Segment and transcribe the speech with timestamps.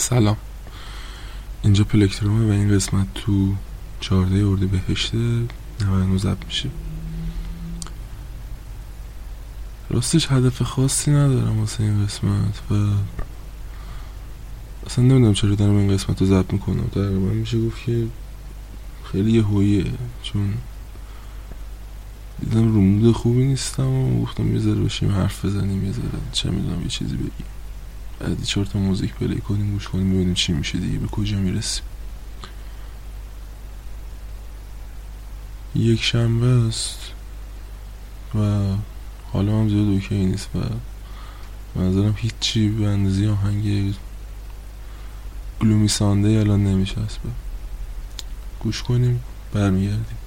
[0.00, 0.36] سلام.
[1.62, 3.54] اینجا پلکترومه و این قسمت تو
[4.00, 5.18] چارده اردی بهشته.
[5.80, 6.70] 99 ضبط میشه.
[9.90, 12.74] راستش هدف خاصی ندارم واسه این قسمت و
[14.86, 16.88] اصلا نمی‌دونم چرا دارم این قسمت رو ضبط می‌کنم.
[16.94, 18.06] تقریبا میشه گفت که
[19.12, 19.84] خیلی یه
[20.22, 20.54] چون
[22.40, 26.50] دیدم رو مود خوبی نیستم و گفتم یه ذره بشیم حرف بزنیم یه ذره چه
[26.50, 27.59] می‌دونم یه چیزی بگیم.
[28.20, 30.98] بعدی چهار تا موزیک play کنیم گوش کنیم ببینیم چی میشه دیگه.
[30.98, 31.84] به کجا می‌رسیم؟
[35.74, 36.98] یک شنبه است
[38.34, 38.38] و
[39.32, 40.58] حالا هم زیاد OK نیست و
[41.74, 43.94] به نظرم هیچی به اندازه‌ی آهنگ
[45.60, 46.96] Gloomy Sunday الان نمیشه
[48.60, 49.20] گوش کنیم
[49.52, 50.18] برمیگردیم.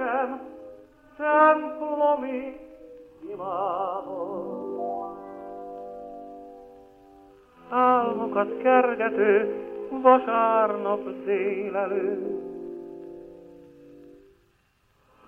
[0.00, 0.40] Kedvesem,
[1.16, 2.56] templomi
[3.32, 4.78] imádon.
[7.68, 9.54] Álmokat kergető
[10.02, 12.38] vasárnap délelő.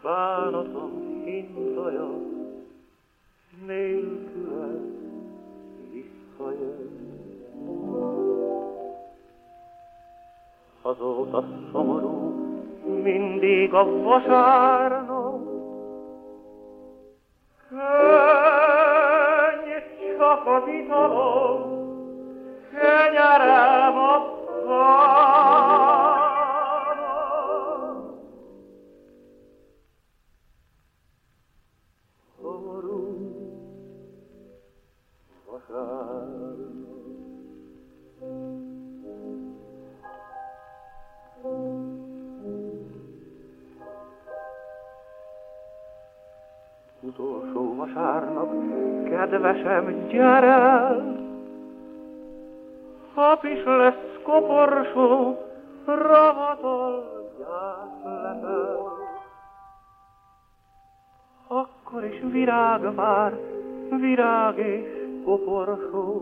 [0.02, 2.08] Bánatom hintaja
[3.66, 4.90] nélküled
[10.84, 12.31] Azóta szomorú
[13.02, 15.40] mindig a vasárnap,
[17.68, 18.92] Könny
[20.18, 21.60] csak az italom,
[22.70, 23.71] kenyerem
[47.12, 48.50] Utolsó vasárnap,
[49.08, 50.96] kedvesem, gyere!
[53.14, 55.38] Hap is lesz koporsó,
[55.84, 57.04] ravatol
[57.38, 58.92] gyászlepel.
[61.46, 63.38] Akkor is virág vár,
[64.00, 66.20] virág és koporsó.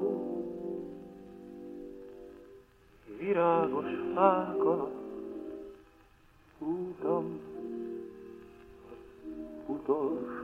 [3.18, 5.00] Virágos fák alatt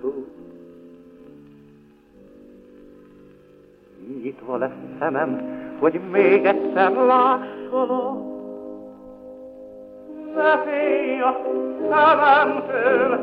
[0.03, 0.25] utolsó.
[4.23, 5.41] Nyitva lesz szemem,
[5.79, 8.25] hogy még egyszer lássalak.
[10.35, 11.37] Ne félj a
[11.91, 13.19] szememtől,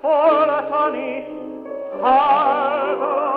[0.00, 1.24] holtan is
[2.00, 3.29] hallgat.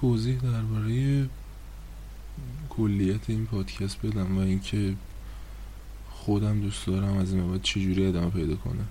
[0.00, 1.28] توضیح درباره
[2.70, 4.94] کلیت این پادکست بدم و اینکه
[6.10, 8.84] خودم دوست دارم از این بعد چجوری ادامه پیدا کنه.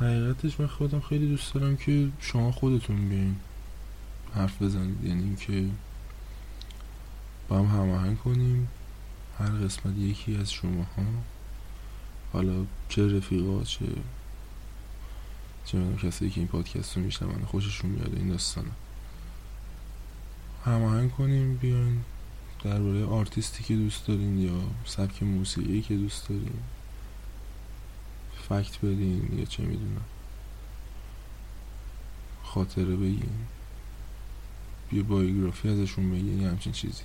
[0.00, 3.36] حقیقتش من خودم خیلی دوست دارم که شما خودتون بیاین
[4.34, 5.04] حرف بزنید.
[5.04, 5.64] یعنی اینکه
[7.48, 8.68] با هم هماهنگ کنیم.
[9.38, 11.02] هر قسمت یکی از شما ها
[12.32, 13.86] حالا چه رفیقا چه
[15.64, 18.70] چه کسایی که این پادکست رو میشنون خوششون میاد این داستانه
[20.64, 22.00] هماهنگ کنیم بیاین
[22.64, 26.60] درباره آرتیستی که دوست دارین یا سبک موسیقی که دوست دارین.
[28.48, 30.04] فکت بدین یا چه می‌دونم.
[32.42, 33.46] خاطره بگین.
[34.90, 37.02] بیا بایوگرافی ازشون بگین یا همچین چیزی.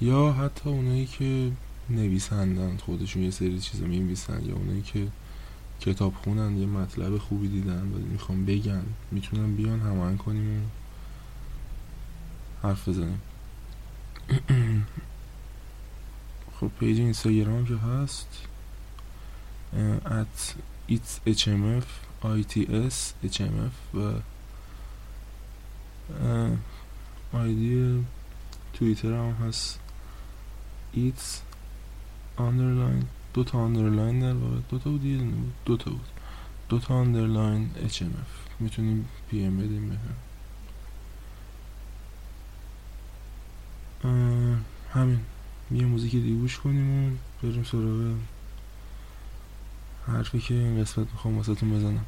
[0.00, 1.52] یا حتی اونایی که
[1.90, 5.08] نویسندن خودشون یه سری چیزا می‌نویسن یا اونایی که
[5.80, 10.70] کتاب خونن یه مطلب خوبی دیدن و می‌خوام بگن می‌تونن بیان هماهنگ کنیم
[12.64, 13.20] حرف بزنیم.
[16.60, 18.28] خب پیج اینستاگرام که هست.
[20.04, 20.54] at
[20.88, 21.84] it's hmf
[23.24, 24.12] its hmf و
[27.32, 28.04] آیدی
[28.72, 29.80] توییتر هم هست.
[30.92, 31.42] at
[32.36, 33.04] underline
[33.34, 34.56] دو تا underline در واقع.
[34.70, 35.52] دو تا بود.
[35.64, 36.08] دو تا بود.
[36.68, 40.14] دو تا underline HMF می‌تونیم PM بدیم بهم.
[44.92, 45.20] همین.
[45.70, 47.10] یه موزیک دیگه گوش کنیم و
[47.42, 48.14] بریم سراغ
[50.06, 52.04] حرفی که این قسمت می‌خوام واسهتون بزنم.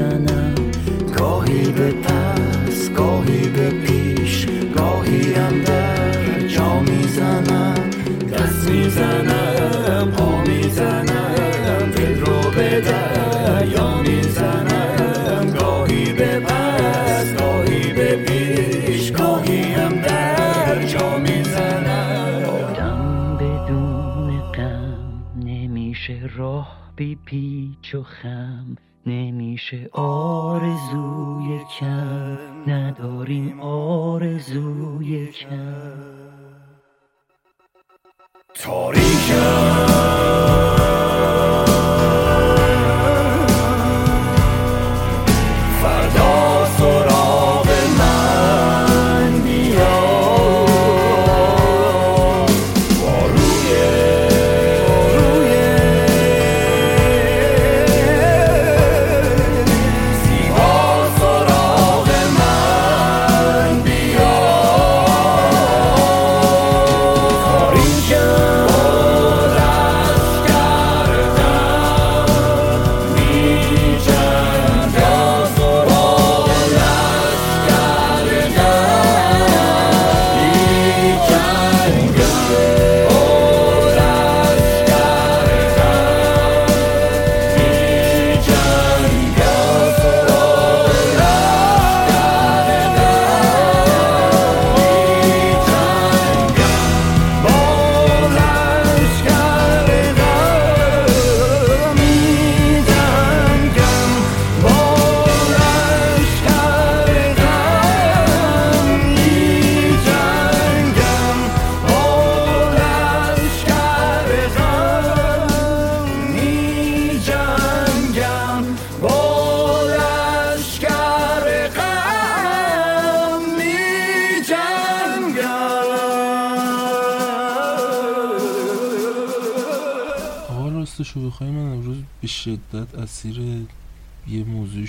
[0.00, 0.32] じゃな
[1.14, 2.29] 恋豚。
[29.94, 30.29] oh.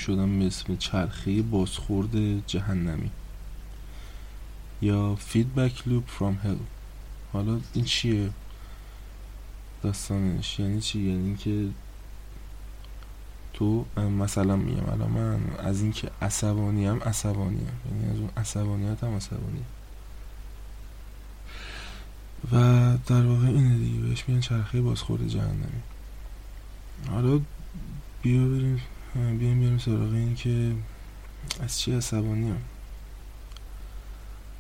[0.02, 3.12] شدم اسم چرخه بازخورد جهنمی.
[4.82, 6.56] یا فیدبک لوپ فرام هل
[7.34, 8.30] حالا این چیه؟
[9.84, 10.60] داستانش.
[10.60, 11.68] یعنی چی؟ یعنی اینکه
[13.54, 19.04] تو مثلا میگم الان من از اینکه عصبانی هم عصبانی هم یعنی از اون عصبانیت
[19.04, 19.64] هم عصبانی
[22.52, 22.58] و
[23.06, 24.00] در واقع اینه دیگه.
[24.00, 25.82] بهش میگن چرخه بازخورد جهنمی.
[27.10, 27.40] حالا
[28.22, 28.82] بیا بریم
[29.14, 30.76] بیایم بیاریم سراغ این که
[31.60, 32.62] از چی عصبانی هم.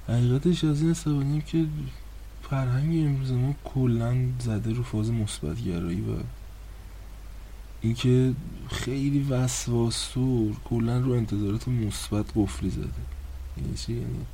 [0.07, 1.65] حقیقتش از این عصبانی که
[2.49, 6.15] فرهنگ امروز ما کلا زده رو فاز مثبت گرایی و
[7.81, 8.33] اینکه
[8.71, 12.89] خیلی وسواسور کلا رو انتظارات مثبت قفلی زده.
[13.57, 14.25] یعنی چی؟ یعنی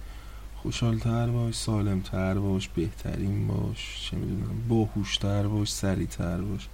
[0.55, 6.67] خوشحالتر باش سالمتر باش بهترین باش چه می‌دونم باهوشتر باش سریعتر باش.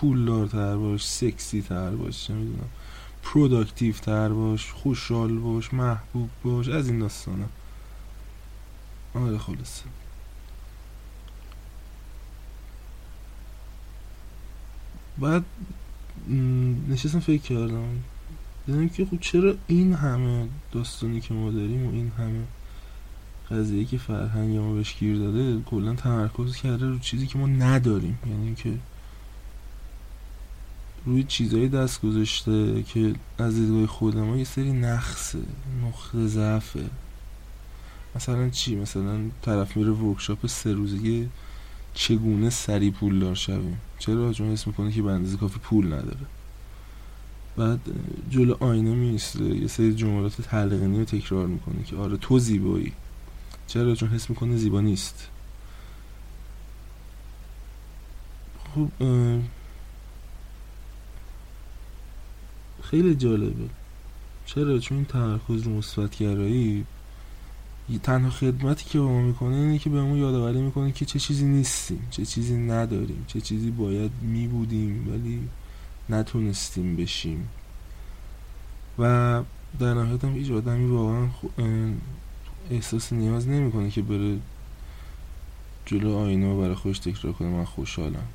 [0.00, 2.68] پولدارتر باش سکسی تر باش چه می‌دونم
[3.22, 7.44] productive تر باش خوشحال باش محبوب باش از این داستانه
[9.14, 9.84] آره خلاصه.
[15.18, 15.44] بعد
[16.88, 17.88] نشستم فکر کردم.
[18.66, 22.44] دیدم که خب چرا این همه داستانی که ما داریم و این همه
[23.50, 28.18] قضیه که فرهنگ ما بهش گیر داده کلا تمرکز کرده رو چیزی که ما نداریم.
[28.26, 28.78] یعنی که
[31.06, 35.38] روی چیزایی دست گذاشته که از دیدگاه خود ما یه سری نقصه
[35.86, 36.90] نقطه ضعفه.
[38.16, 41.28] مثلا چی؟ مثلا طرف میره ورکشاپ سه روزه
[41.94, 46.26] چگونه سری پول دار شویم؟ چرا چون حس می‌کنه که به اندازه کافی پول نداره؟
[47.56, 47.80] بعد
[48.30, 52.92] جلو آینه میسته یه سری جملات تلقینی رو تکرار می‌کنه که آره تو زیبایی.
[53.66, 55.28] چرا چون حس می‌کنه زیبا نیست؟
[58.74, 58.88] خب
[62.90, 63.68] خیلی جالبه.
[64.46, 66.84] چرا؟ چون این تمرکز رو مثبت گرایی
[68.02, 71.44] تنها خدمتی که به ما می‌کنه اینه که به ما یادآوری می‌کنه که چه چیزی
[71.44, 75.48] نیستیم چه چیزی نداریم چه چیزی باید میبودیم ولی
[76.08, 77.48] نتونستیم بشیم.
[78.98, 79.42] و
[79.78, 81.28] در نهایت هم هیچ آدمی واقعا
[82.70, 84.38] احساس نیاز نمی‌کنه که بره
[85.86, 88.26] جلو آینه و برای خودش تکرار کنه من خوشحالم.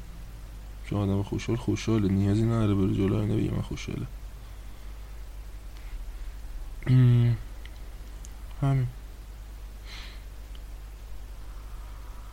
[0.90, 4.08] چون آدم خوشحال خوشحاله نیازی نداره بره جلو آینه بگه من خوشحالم.
[6.88, 7.36] همین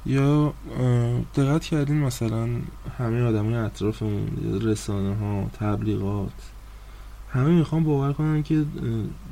[0.07, 0.55] یا
[1.37, 2.49] دقت کردین مثلا
[2.99, 4.29] همه آدمای اطرافمون
[4.63, 6.33] رسانه ها تبلیغات
[7.31, 8.65] همه می‌خوان باور کنن که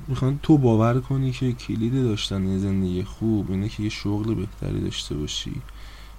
[0.08, 4.80] می‌خوان تو باور کنی که کلید داشتن یه زندگی خوب اینه که یه شغل بهتری
[4.80, 5.62] داشته باشی.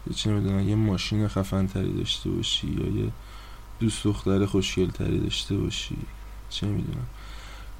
[0.08, 3.12] یا چه می‌دونم یه ماشین خفن تری داشته باشی یا یه
[3.80, 5.98] دوست دختر خوشگل تری داشته باشی.
[6.50, 7.06] چه می‌دونم.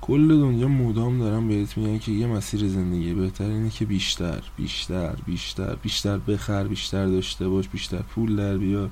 [0.08, 5.16] کل دنیا مدام دارم بهت میگن که یه مسیر زندگی بهتر اینه که بیشتر بیشتر
[5.26, 8.90] بیشتر بیشتر بخر بیشتر داشته باش بیشتر پول در بیا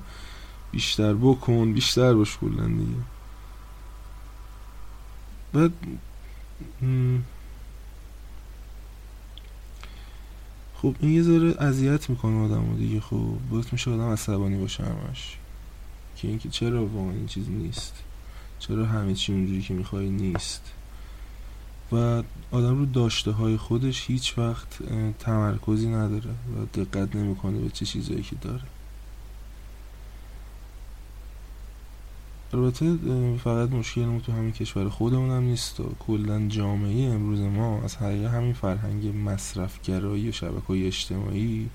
[0.72, 3.02] بیشتر بکن بیشتر باش کلا دیگه.
[5.52, 5.72] بعد
[10.82, 15.36] خب این یه ذره اذیت می‌کنه آدمو دیگه خب باعث میشه آدم عصبانی باشه همش.
[16.16, 17.94] که اینکه چرا واقعا این چیز نیست؟
[18.58, 20.62] چرا همه چی اونجوری که می‌خوای نیست؟
[21.92, 24.78] و آدم رو داشته های خودش هیچ وقت
[25.18, 28.62] تمرکزی نداره و دقت نمی‌کنه به چه چیزایی که داره.
[32.52, 32.96] البته
[33.36, 38.30] فقط مشکل تو همین کشور خودمون هم نیست و کلا جامعه امروز ما از حقیقه
[38.30, 41.68] همین فرهنگ مصرفگرایی و شبکه های اجتماعی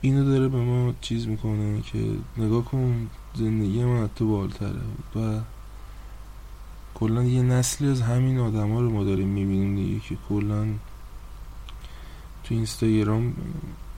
[0.00, 1.98] اینو داره به ما چیز می‌کنه که
[2.36, 4.80] نگاه کن زندگی من تو بالتره
[5.16, 5.40] و
[6.98, 10.66] کلا یه نسلی از همین آدما رو ما داریم می‌بینیم دیگه که کلا
[12.44, 13.34] تو اینستاگرام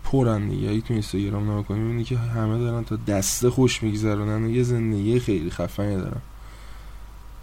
[0.04, 0.80] پرن دیگه.
[0.80, 5.20] تو اینستاگرام نگاه کنی می‌بینی که همه دارن تا دسته خوش میگذرونن و یه زندگی
[5.20, 6.20] خیلی خفنی دارن.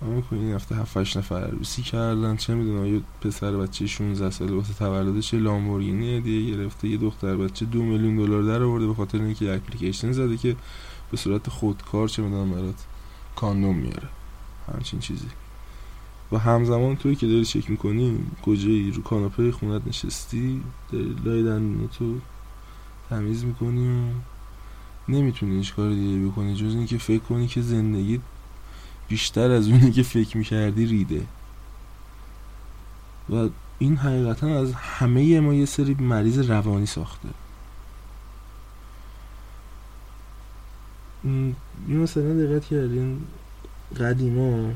[0.01, 4.51] اما که این هفته 7 نفر عروسی کردن چه می‌دونم یه پسر بچه 16 ساله
[4.51, 9.17] واسه تولدش لامبورگینی هدیه گرفته یه دختر بچه دو میلیون دلار در آورده به خاطر
[9.21, 10.55] اینکه اپلیکیشن زده که
[11.11, 12.85] به صورت خودکار چه می‌دونم برات
[13.35, 14.07] کاندوم میاره.
[14.73, 15.27] همچین چیزی.
[16.31, 21.87] و همزمان توی که داری چک می‌کنی کجایی؟ رو کاناپه خونت نشستی؟ داری لای دندون
[21.87, 22.19] تو
[23.09, 24.11] تمیز می‌کنی و
[25.11, 28.21] نمی‌تونی هیچ کار دیگه بکنی جز اینکه فکر کنی که زندگی
[29.07, 31.25] بیشتر از اونی که فکر می‌کردی ریده.
[33.29, 37.29] و این حقیقتا از همه ما یه سری مریض روانی ساخته.
[41.23, 41.55] این
[41.87, 43.21] مثلا دقت کردین
[43.99, 44.71] قدیما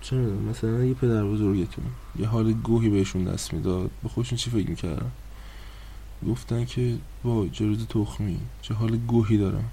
[0.00, 1.84] چه مثلا یه پدر بزرگتون
[2.18, 3.90] یه حال گوهی بهشون دست می‌داد.
[4.02, 5.10] به خودشون چی فکر می‌کردن؟
[6.28, 6.96] گفتن که
[7.52, 8.38] چه روز تخمی.
[8.62, 9.64] چه حال گوهی دارم.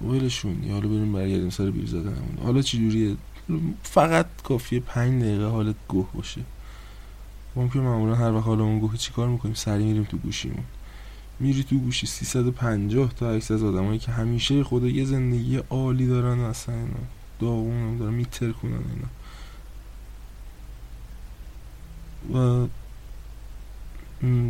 [0.00, 2.38] ولشون یا حالا بریم برگردیم سر بیر زدنمون.
[2.42, 3.16] حالا چی جوریه؟
[3.82, 6.40] فقط کافیه پنج دقیقه حالت گوه باشه.
[7.56, 10.64] ما که معمولا هر وقت حالمون گوهی چی کار می‌کنیم؟ سریع میریم تو گوشیمون.
[11.40, 16.38] میری تو گوشی 350 تا عکس از آدمایی که همیشه خدا یه زندگی عالی دارن
[16.38, 16.74] و اصلا
[17.42, 19.08] داغون دارن میترکونن اینا.
[22.34, 22.68] و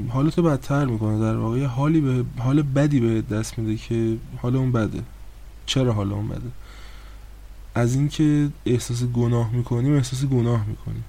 [0.08, 1.64] حالتو بدتر می‌کنه در واقع.
[1.64, 5.02] حالی به حال بدی به دست میده که حال اون بده.
[5.66, 6.50] چرا حال اون بده؟
[7.74, 11.04] از اینکه احساس گناه می‌کنیم احساس گناه می‌کنیم.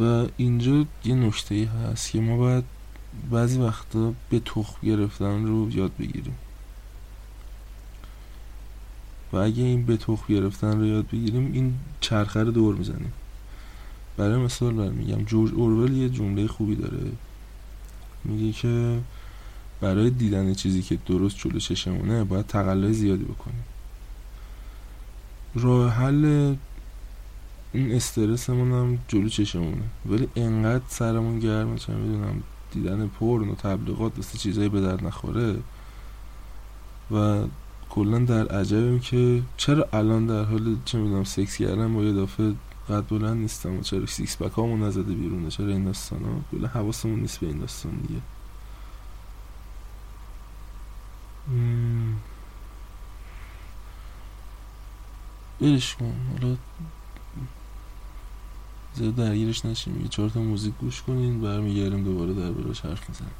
[0.00, 2.64] و اینجا یه نکته هست که ما باید
[3.30, 6.34] بعضی وقتا به تخم گرفتن رو یاد بگیریم.
[9.32, 13.12] و اگه این به تخم گرفتن رو یاد بگیریم این چرخه رو دور می‌زنیم.
[14.16, 16.98] برای مثال برمیگم جورج اورول یه جمله خوبی داره.
[18.24, 18.98] میگه که
[19.80, 23.64] برای دیدن چیزی که درست جلو چشمونه باید تقلای زیادی بکنیم.
[25.54, 26.54] راه حل
[27.72, 29.82] این استرسمون هم جلو چشمونه.
[30.06, 35.56] ولی انقدر سرمون گرمه چه می‌دونم دیدن پرن و تبلیغات مثل چیزایی به در نخوره.
[37.10, 37.44] و
[37.90, 42.54] کلا در عجبیم که چرا الان در حال چه می‌دونم سکس کردن با یه داف
[42.88, 46.68] قد بلند نیستم و چرا six pack هامون نزده بیرونه چرا این داستان ها کلا
[46.68, 48.20] حواسمون نیست به این داستان دیگه.
[55.60, 56.14] برش کن.
[56.32, 56.56] حالا
[58.94, 61.40] زیاد درگیرش نشیم یه چهار تا موزیک گوش کنین.
[61.40, 63.30] برمیگردیم دوباره در براش حرف می‌زنیم.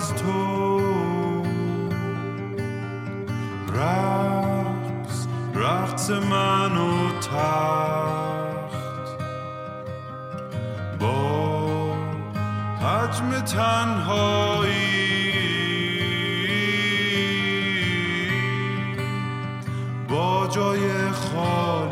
[0.00, 0.80] از تو.
[3.74, 8.80] رقص رقص من و تخت.
[11.00, 11.94] با
[12.80, 14.90] حجم تنهایی.
[20.08, 21.89] با جای خالیت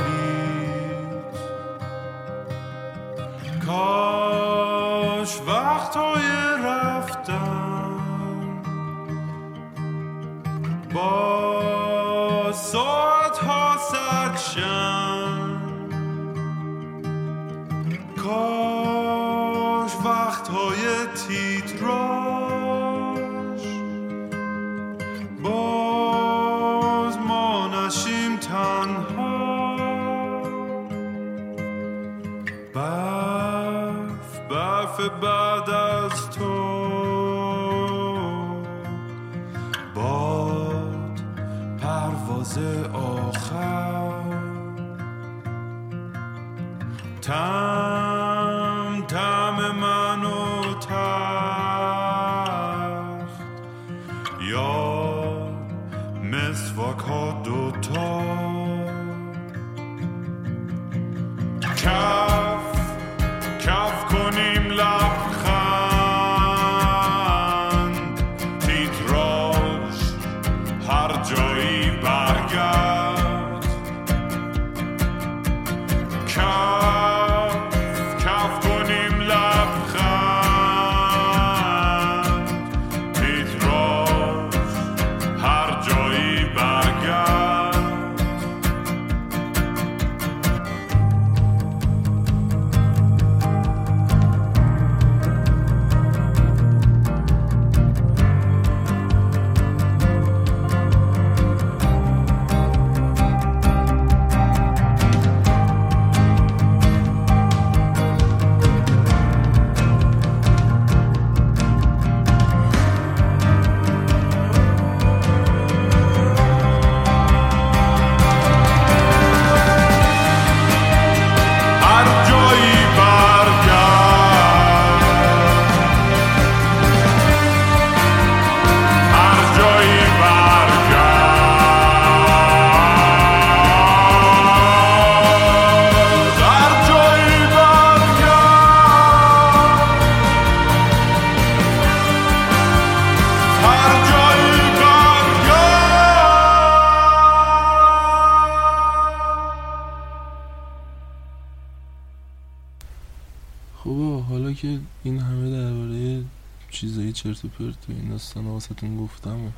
[157.44, 159.51] یه چرت و پرت این داستان واسهتون گفتم و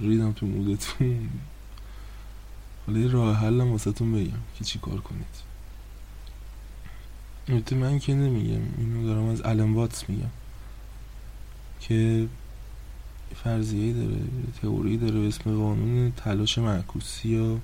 [0.00, 1.28] ریدم تو مودتون.
[2.86, 5.52] حالا یه راه حلم واسهتون بگم که چی کار کنید.
[7.48, 10.30] البته من که نمیگم اینو دارم از الان واتس میگم.
[11.80, 12.28] که
[13.44, 14.20] فرضیه داره
[14.62, 17.58] تئوری داره به اسم قانون تلاش معکوسی یا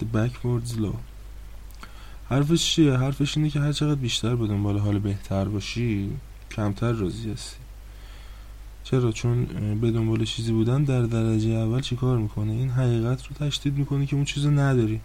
[0.00, 0.96] The Backwards Law.
[2.28, 6.10] حرفش چیه؟ حرفش اینه که هر چقدر بیشتر به دنبال حال بهتر باشی
[6.52, 7.56] کمتر راضی هستی.
[8.84, 9.44] چرا؟ چون
[9.80, 14.06] به دنبال چیزی بودن در درجه اول چی کار می‌کنه؟ این حقیقت رو تشدید می‌کنه
[14.06, 15.00] که اون چیز نداری.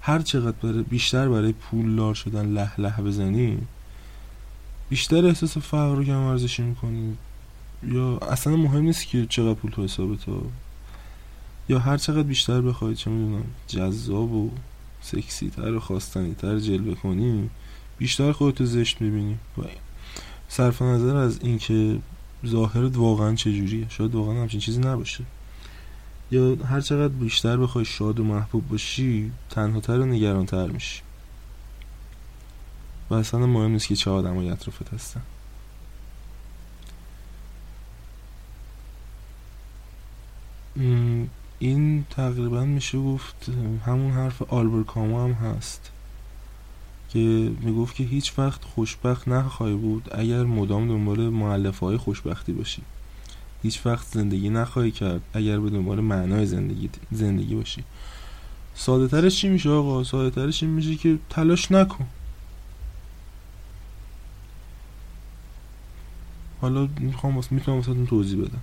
[0.00, 3.58] هر چقدر برای بیشتر برای پولدار شدن له له بزنی
[4.88, 7.16] بیشتر احساس فقر رو کم ورزشی می‌کنی.
[7.82, 10.18] یا اصلا مهم نیست که چقدر پول تو حسابت
[11.68, 14.50] یا هر چقدر بیشتر بخوای چه می‌دونم جذاب و
[15.00, 17.50] سکسی تر و خواستنی تر جلوه کنی
[17.98, 19.38] بیشتر خودتو زشت می‌بینی.
[20.48, 21.98] صرف نظر از اینکه
[22.46, 23.88] ظاهرت واقعا چجوریه.
[23.88, 25.24] شاید واقعا همچین چیزی نباشه.
[26.30, 31.02] یا هر چقدر بیشتر بخوای شاد و محبوب باشی تنها تر و نگران تر میشی.
[33.10, 35.22] و اصلا مهم نیست که چه آدمای اطرافت هستن.
[41.58, 43.48] این تقریبا میشه گفت
[43.86, 45.90] همون حرف آلبر کامو هم هست.
[47.08, 47.18] که
[47.60, 52.82] می‌گفت که هیچ وقت خوشبخت نخواهی بود اگر مدام دنبال معلف های خوشبختی باشی.
[53.62, 57.84] هیچ وقت زندگی نخواهی کرد اگر به دنبال معنای زندگی زندگی باشی.
[58.74, 62.06] ساده ترش چی میشه آقا؟ ساده ترش این میشه که تلاش نکن.
[66.60, 68.60] حالا می‌خوام می‌تونم واسه توضیح بدم.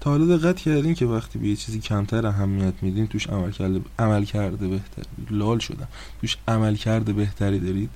[0.00, 3.80] تا حالا دقت کردین که وقتی به یه چیزی کمتر اهمیت میدین توش عمل کرده
[3.98, 5.88] عمل کرده بهتر لال شدم
[6.20, 7.90] توش عمل کرده بهتری دارید؟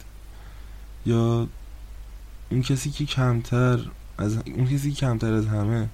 [1.07, 1.49] یا
[2.51, 3.81] اون کسی که کمتر
[4.19, 5.89] از اون کسی که کمتر از همه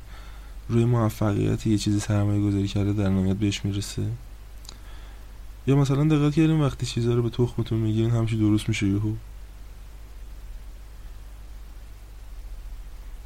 [0.69, 4.03] روی موفقیت یه چیزی سرمایه گذاری کرده در نهایت بهش می‌رسه؟
[5.67, 9.13] یا مثلا دقت کردین وقتی چیزا رو به تخمتون میگین همش درست میشه یهو؟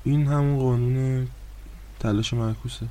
[0.05, 1.29] این همون قانون
[2.03, 2.87] تلاش معکوسه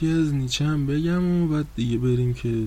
[0.00, 2.66] سوسکی از نیچه هم بگم و بعد دیگه بریم که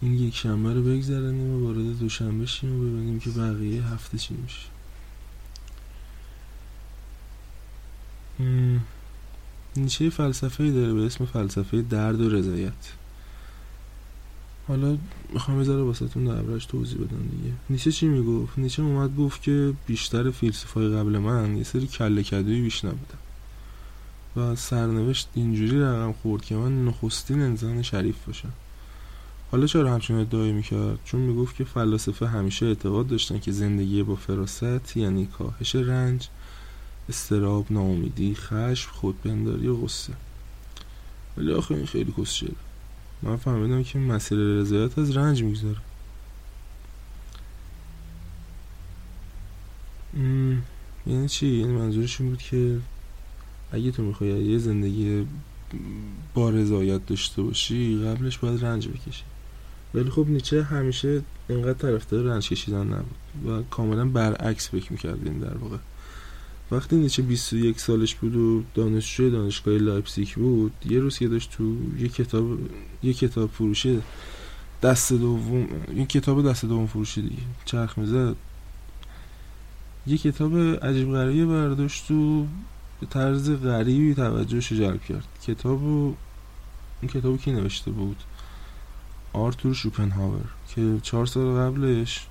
[0.00, 4.34] این یک شنبه رو بگذرنیم و وارد دوشنبه شیم و ببینیم که بقیه هفته چی
[4.34, 4.68] میشه.
[9.76, 12.72] نیچه فلسفه داره به اسم فلسفه درد و رضایت.
[14.68, 14.98] حالا
[15.32, 17.54] می‌خوام بذاره واسهتون دربارش توضیح بدم دیگه.
[17.70, 22.62] نیچه چی می‌گفت؟ نیچه اومد گفت که بیشتر فیلسوفای قبل من یه سری کله کدوی
[22.62, 23.18] بیش نبودن.
[24.38, 28.52] و سرنوشت اینجوری رقم خورد که من نخستین انسان شریف باشم.
[29.50, 34.14] حالا چرا همچین ادعایی می‌کرد؟ چون می‌گفت که فلاسفه همیشه اعتقاد داشتن که زندگی با
[34.14, 36.28] فراست یعنی کاهش رنج
[37.08, 40.12] استراب ناامیدی خشم خودپنداری و غصه.
[41.36, 42.46] ولی آخه این خیلی کسچه
[43.22, 45.78] من فهمیدم که مسیر رضایت از رنج می‌گذاره.
[51.06, 52.78] یعنی چی؟ یعنی منظورش این بود که
[53.72, 55.26] اگه تو می‌خوای یه زندگی
[56.34, 59.22] با رضایت داشته باشی قبلش باید رنج بکشی.
[59.94, 65.38] ولی خب نیچه همیشه اینقدر طرفدار رنج کشیدن نبود و کاملا برعکس فکر می‌کرد این
[65.38, 65.76] در واقع.
[66.70, 71.76] وقتی نیچه 21 سالش بود و دانشجوی دانشگاه لایپزیگ بود یه روز که داشت تو
[71.98, 72.58] یه کتاب
[73.02, 74.02] یه کتاب فروشی
[74.82, 78.36] دست دوم این کتاب دست دوم فروشی دیگه چرخ می‌زد.
[80.06, 82.46] یه کتاب عجیب غریبی برداشت و
[83.00, 85.28] به طرز غریبی توجهش جلب کرد.
[85.46, 86.14] کتابو
[87.00, 88.16] این کتابو کی نوشته بود؟
[89.32, 92.26] آرتور شوپنهاور که چهار سال قبلش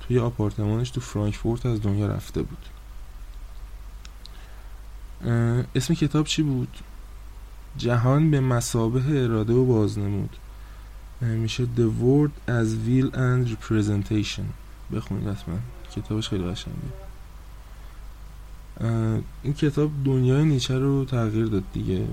[0.00, 2.66] توی آپارتمانش تو فرانکفورت از دنیا رفته بود.
[5.74, 6.76] اسم کتاب چی بود؟
[7.76, 10.36] جهان به مسابه اراده و بازنمود.
[11.20, 14.44] میشه The World as Will and Representation.
[14.94, 15.58] بخونید حتما.
[15.96, 17.03] کتابش خیلی قشنگه.
[19.42, 22.06] این کتاب دنیای نیچه رو تغییر داد دیگه.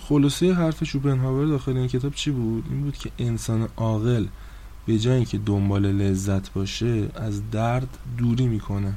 [0.00, 4.26] خلاصه حرف شوپنهاور داخل این کتاب چی بود؟ این بود که انسان عاقل
[4.86, 8.92] به جای اینکه دنبال لذت باشه از درد دوری می‌کنه.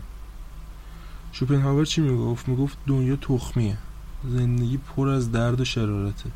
[1.31, 3.77] شوپنهاور چی می‌گفت؟ می‌گفت دنیا تخمیه.
[4.29, 6.29] زندگی پر از درد و شرارته.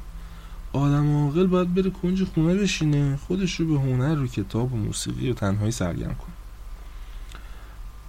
[0.74, 5.32] آدم عاقل باید بره کنج خونه بشینه خودش رو به هنر رو کتاب و موسیقی
[5.32, 6.37] و تنهایی سرگرم کنه.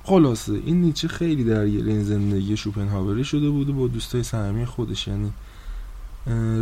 [0.08, 5.32] خلاصه این نیچه خیلی درگیر این زندگی شوپنهاوری شده بود با دوستای صمیمی خودش یعنی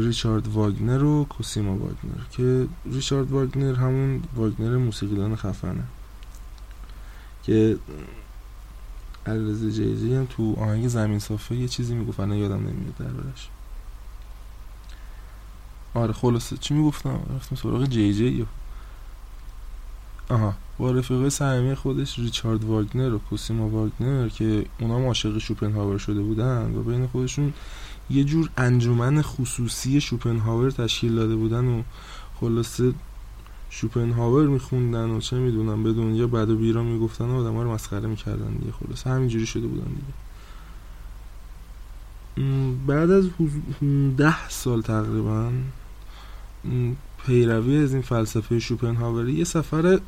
[0.01, 5.85] ریچارد واگنر و کوسیما واگنر که ریچارد واگنر همون واگنر موسیقیدان خفنه
[7.43, 7.79] که
[9.27, 13.49] علیرضا جیجی هم تو آهنگ زمین صافه یه چیزی می‌گفت الان یادم نمیاد دربارش.
[15.95, 18.47] آره خلاصه چی می‌گفتم؟ رفتم سراغ جی جی
[20.29, 20.55] آها.
[20.79, 26.21] با رفیقه صمیمی خودش ریچارد واگنر و کوسیما واگنر که اونا هم عاشق شوپنهاور شده
[26.21, 27.53] بودن و بین خودشون
[28.11, 31.83] یه جور انجمن خصوصی شوپنهاور تشکیل داده بودن و
[32.41, 32.93] خلاصه
[33.71, 38.09] شوپنهاور میخوندن و چه می‌دونم به دنیا بد و بیرا می‌گفتن و آدم رو مسخره
[38.09, 38.73] می‌کردن دیگه.
[38.73, 40.12] خلاصه همینجوری شده بودن دیگه.
[42.87, 43.29] بعد از
[44.17, 45.51] ده سال تقریبا
[47.27, 50.01] پیروی از این فلسفه شوپنهاوری یه سفر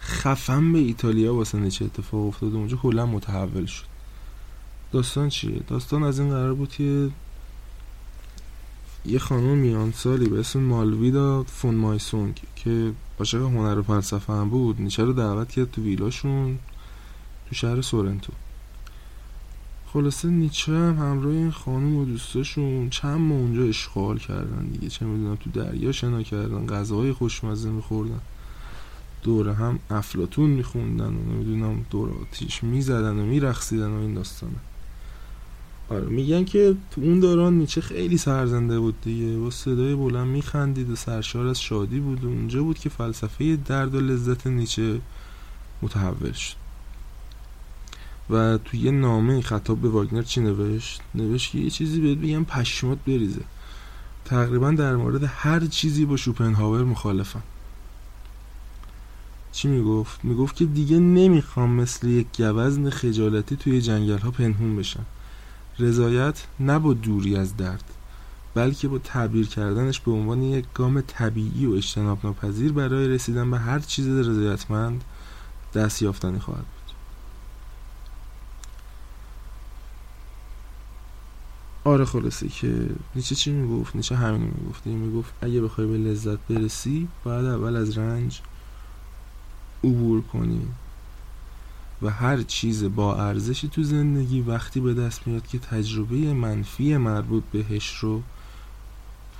[0.00, 3.84] خفن به ایتالیا واسه نیچه اتفاق افتاد اونجا کلا متحول شد.
[4.92, 7.10] داستان چیه؟ داستان از این قرار بود که
[9.06, 14.50] یه خانم میان سالی به اسم مالویدا فون مایسونگ که عاشق هنر و فلسفه هم
[14.50, 16.58] بود نیچه رو دعوت کرد تو ویلاشون
[17.48, 18.32] تو شهر سورنتو.
[19.92, 24.88] خلاصه نیچه هم همراه این خانم و دوستاشون چند ماه اونجا اشغال کردن دیگه.
[24.88, 28.20] چه می‌دونم تو دریا شنا کردن غذاهای خوشمزه میخوردن.
[29.26, 34.56] دوره هم افلاتون میخوندن و نمی‌دونم دور آتیش می‌زدن و میرقصیدن و این داستانه
[35.88, 39.38] آره میگن که تو اون دوران نیچه خیلی سرزنده بود دیگه.
[39.38, 43.94] با صدای بلند میخندید و سرشار از شادی بود و اونجا بود که فلسفه درد
[43.94, 45.00] و لذت نیچه
[45.82, 46.56] متحول شد.
[48.30, 52.44] و تو یه نامه خطاب به واگنر چی نوشت؟ نوشت که یه چیزی بهت بگم
[52.44, 53.42] پشمات بریزه.
[54.24, 57.42] تقریبا در مورد هر چیزی با شوپنهاور مخالفم
[59.56, 65.06] چی می‌گفت؟ می‌گفت که دیگه نمی‌خوام مثل یک گوزن خجالتی توی جنگل ها پنهون بشم.
[65.78, 67.84] رضایت نه با دوری از درد
[68.54, 73.58] بلکه با تعبیر کردنش به عنوان یک گام طبیعی و اجتناب ناپذیر برای رسیدن به
[73.58, 75.04] هر چیز رضایتمند
[75.74, 76.94] دست یافتنی خواهد بود.
[81.84, 84.86] آره خلاصه که نیچه چی می‌گفت؟ نیچه همین می‌گفت.
[84.86, 88.40] می‌گفت اگه بخوای به لذت برسی باید اول از رنج
[89.84, 90.66] عبور کنی.
[92.02, 97.44] و هر چیز با ارزشی تو زندگی وقتی به دست میاد که تجربه منفی مربوط
[97.52, 98.22] بهش رو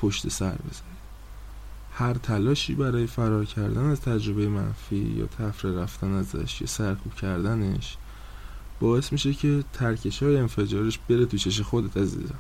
[0.01, 0.97] پشت سر بذاری.
[1.93, 7.97] هر تلاشی برای فرار کردن از تجربه منفی یا تفره رفتن ازش یا سرکوب کردنش
[8.81, 12.39] باعث میشه که ترکش های انفجارش بره تو چش خودت عزیزم.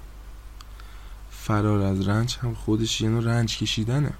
[1.30, 4.12] فرار از رنج هم خودش یه نوع رنج کشیدنه.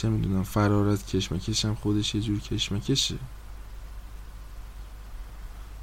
[0.00, 3.14] چه می‌دونم فرار از کشمکش هم خودش یه جور کشمکشه.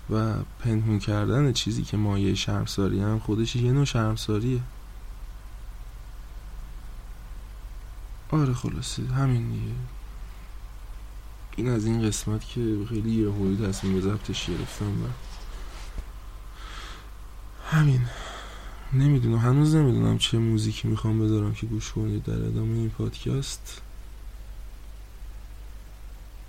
[0.10, 4.60] و پنهون کردن چیزی که مایه شرمساری هم خودش یه نوع شرمساریه.
[8.32, 9.76] آره خلاصه همین دیگه.
[11.56, 15.08] این از این قسمت که خیلی یه هوی تصمیم به ضبطش گرفتم و
[17.70, 18.02] همین.
[18.94, 23.82] نمی‌دونم هنوز نمی‌دونم چه موزیکی می‌خوام بذارم که گوش کنید در ادامه این پادکست.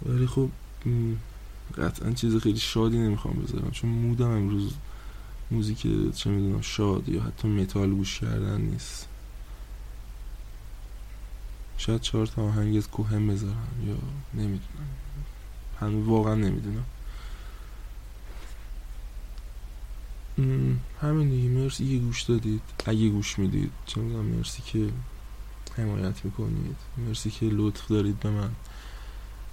[0.07, 0.49] ولی خب
[1.79, 3.71] قطعا چیز خیلی شادی نمی‌خوام بذارم.
[3.71, 4.73] چون مودم امروز
[5.51, 5.83] موزیک
[6.15, 9.09] چه می‌دونم شاد یا حتی متال گوش کردن نیست.
[11.79, 13.95] شاید چهار تا آهنگ از کوهم بذارم یا
[14.35, 14.89] نمی‌دونم.
[15.81, 16.85] هنوز واقعا نمی‌دونم.
[21.03, 21.49] همین دیگه.
[21.49, 22.63] مرسی که گوش دادید.
[22.87, 24.89] اگه گوش می‌دید چه می‌دونم مرسی که
[25.77, 26.77] حمایت می‌کنید.
[27.09, 28.51] مرسی که لطف دارید به من.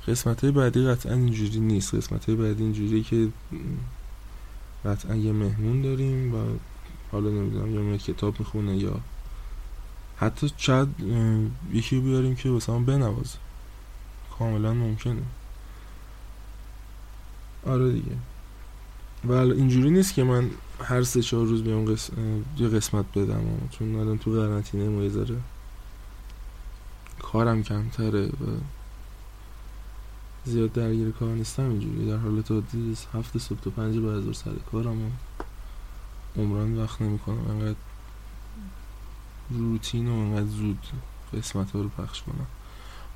[0.07, 1.95] قسمت های بعدی قطعا اینجوری نیست.
[1.95, 3.29] قسمت های بعدی اینجوری که
[4.85, 6.37] قطعا یه مهمون داریم و
[7.11, 8.99] حالا نمی‌دونم یا میاد کتاب می‌خونه یا
[10.17, 10.87] حتی شاید
[11.73, 13.37] یکی بیاریم که واسه بنوازه.
[14.39, 15.21] کاملا ممکنه.
[17.65, 18.15] آره دیگه.
[19.25, 20.49] ولی اینجوری نیست که من
[20.83, 22.09] هر سه چهار روز بیام قس...
[22.09, 22.17] اه،
[22.61, 25.37] یه قسمت بدم چون الان تو قرنطینه ذره
[27.19, 28.31] کارم کمتره و
[30.45, 32.05] زیاد درگیر کار نیستم اینجوری.
[32.05, 35.09] در حالت عادی هفت صبح تا پنج بعد از سر کارم و
[36.37, 37.75] عمران وقت نمی‌کنم انقدر
[39.49, 40.87] روتین و انقدر زود
[41.33, 42.45] قسمت ها رو پخش کنم.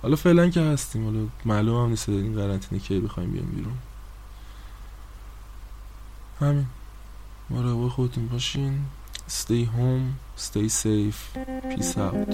[0.02, 1.06] حالا فعلا که هستیم.
[1.06, 3.78] حالا معلوم هم نیست این قرنطینه کی بخوایم بیام بیرون.
[6.40, 6.66] همین.
[7.50, 8.80] مراقب خودتون باشین.
[9.30, 10.08] Stay home.
[10.38, 11.22] Stay safe.
[11.70, 12.34] Peace out.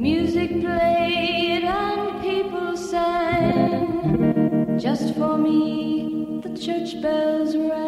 [0.00, 4.78] Music played and people sang.
[4.78, 7.87] Just for me, the church bells rang.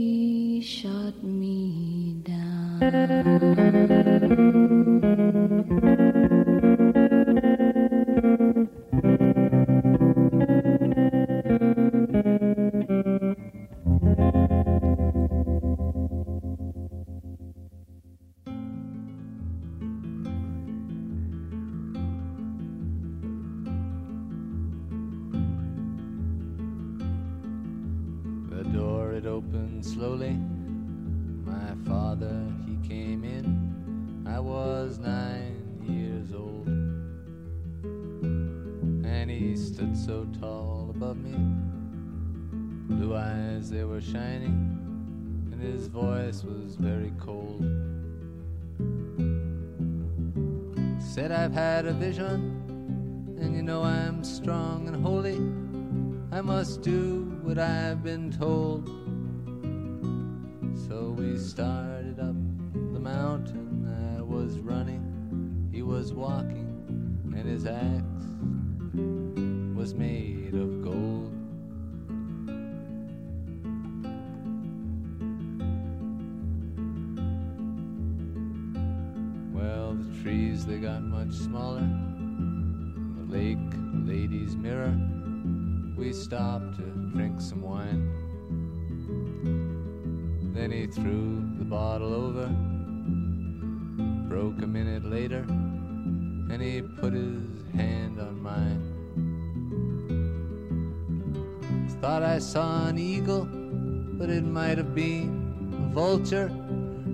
[2.81, 4.70] Thank you.
[46.51, 47.61] Was very cold.
[50.99, 55.39] Said I've had a vision, and you know I'm strong and holy.
[56.31, 58.87] I must do what I've been told.
[60.87, 62.35] So we started up
[62.93, 64.17] the mountain.
[64.17, 66.69] I was running, he was walking,
[67.35, 68.25] and his axe
[69.75, 70.80] was made of
[80.61, 81.87] trees they got much smaller.
[83.17, 83.57] The lake,
[84.05, 84.95] lady's mirror
[85.95, 86.83] we stopped to
[87.13, 88.09] drink some wine.
[90.53, 92.47] Then he threw the bottle over,
[94.27, 97.41] broke a minute later, and he put his
[97.73, 98.87] hand on mine.
[102.01, 103.47] Thought I saw an eagle,
[104.17, 106.49] but it might have been a vulture.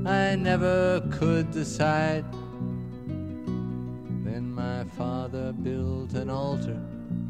[0.05, 2.23] I never could decide.
[6.27, 6.77] An altar.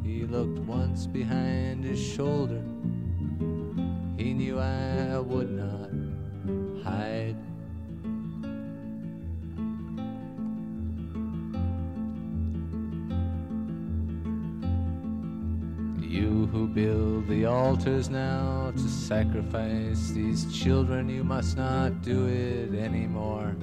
[0.03, 2.63] He looked once behind his shoulder.
[4.17, 5.91] He knew I would not
[6.83, 7.35] hide.
[16.01, 22.73] You who build the altars now to sacrifice these children, you must not do it
[22.73, 23.55] anymore.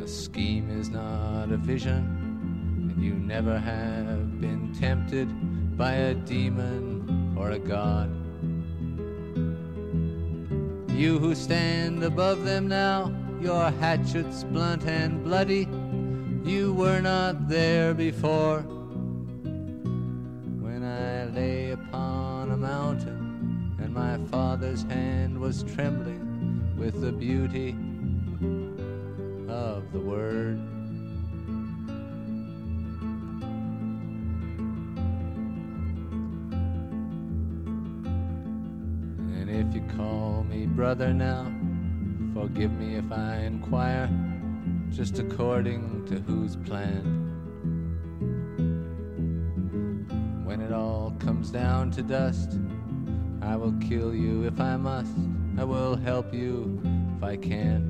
[0.00, 2.19] A scheme is not a vision
[3.00, 5.28] you never have been tempted
[5.76, 8.10] by a demon or a god.
[10.94, 15.66] You who stand above them now, your hatchets blunt and bloody,
[16.44, 18.60] you were not there before.
[20.60, 27.70] When I lay upon a mountain and my father's hand was trembling with the beauty
[29.48, 30.79] of the word.
[39.70, 41.44] If you call me brother now,
[42.34, 44.10] forgive me if I inquire,
[44.90, 47.04] just according to whose plan.
[50.44, 52.58] When it all comes down to dust,
[53.42, 55.16] I will kill you if I must.
[55.56, 56.80] I will help you
[57.16, 57.82] if I can.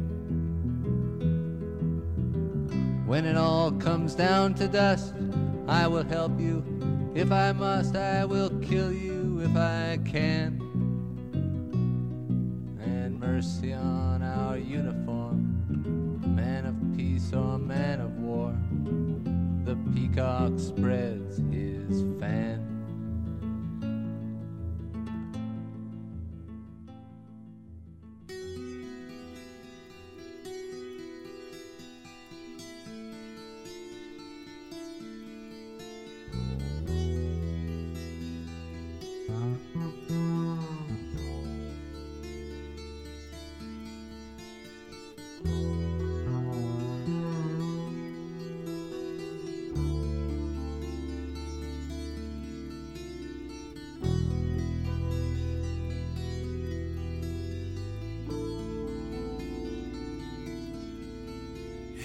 [3.06, 5.14] When it all comes down to dust,
[5.66, 6.62] I will help you
[7.14, 7.96] if I must.
[7.96, 10.59] I will kill you if I can.
[13.41, 18.55] Mercy on our uniform, man of peace or man of war.
[19.64, 21.38] The peacock spreads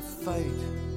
[0.00, 0.87] Fight.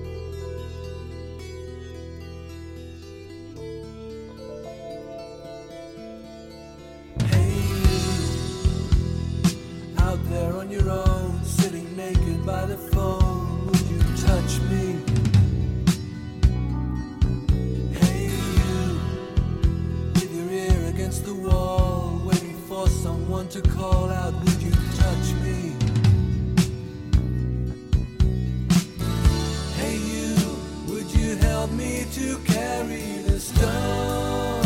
[31.72, 34.66] Me to carry the stone?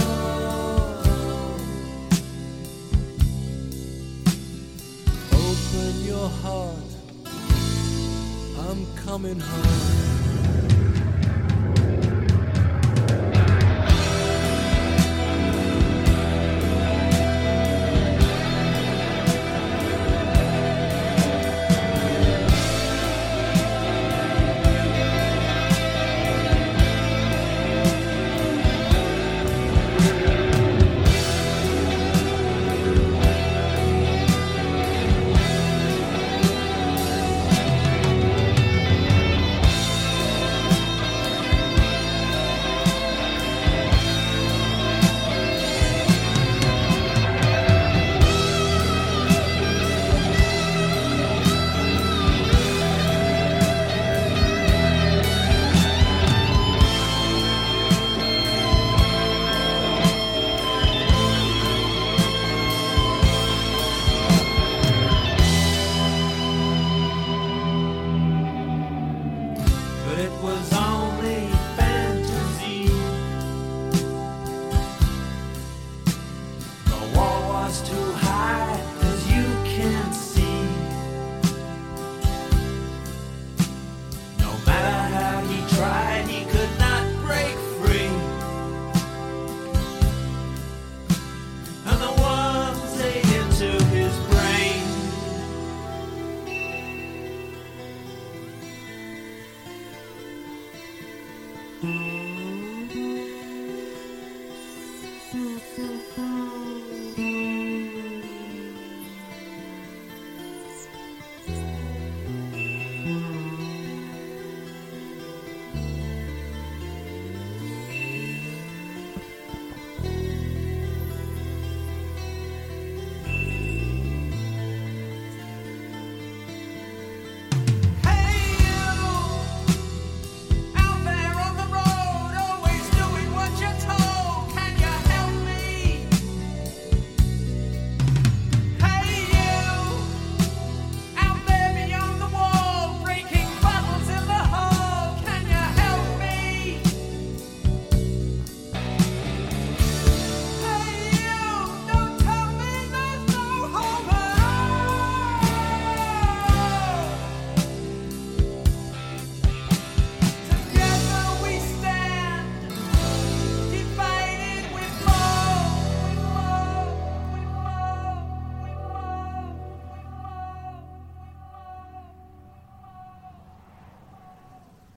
[5.31, 6.91] Open your heart,
[8.67, 10.14] I'm coming home.